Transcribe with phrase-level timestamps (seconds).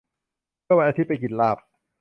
[0.65, 1.57] เมื่อวันอาทิตย์ไปกินลาบ